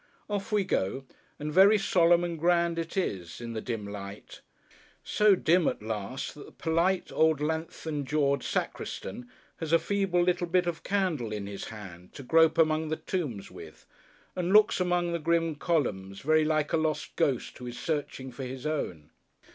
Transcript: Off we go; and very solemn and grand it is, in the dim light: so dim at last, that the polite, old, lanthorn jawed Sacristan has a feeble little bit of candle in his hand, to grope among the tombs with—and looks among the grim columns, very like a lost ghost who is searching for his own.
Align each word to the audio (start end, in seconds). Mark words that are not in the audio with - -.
Off 0.31 0.51
we 0.51 0.63
go; 0.63 1.03
and 1.37 1.53
very 1.53 1.77
solemn 1.77 2.23
and 2.23 2.39
grand 2.39 2.79
it 2.79 2.97
is, 2.97 3.39
in 3.39 3.53
the 3.53 3.61
dim 3.61 3.85
light: 3.85 4.41
so 5.03 5.35
dim 5.35 5.67
at 5.67 5.83
last, 5.83 6.33
that 6.33 6.47
the 6.47 6.51
polite, 6.53 7.11
old, 7.11 7.39
lanthorn 7.39 8.03
jawed 8.03 8.41
Sacristan 8.43 9.29
has 9.57 9.71
a 9.71 9.77
feeble 9.77 10.19
little 10.23 10.47
bit 10.47 10.65
of 10.65 10.81
candle 10.81 11.31
in 11.31 11.45
his 11.45 11.65
hand, 11.65 12.13
to 12.15 12.23
grope 12.23 12.57
among 12.57 12.87
the 12.87 12.95
tombs 12.95 13.51
with—and 13.51 14.51
looks 14.51 14.79
among 14.79 15.11
the 15.11 15.19
grim 15.19 15.53
columns, 15.53 16.21
very 16.21 16.45
like 16.45 16.73
a 16.73 16.77
lost 16.77 17.15
ghost 17.15 17.59
who 17.59 17.67
is 17.67 17.77
searching 17.77 18.31
for 18.31 18.43
his 18.43 18.65
own. 18.65 19.11